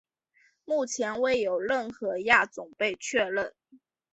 [0.65, 3.53] 目前未有任何亚种被确认。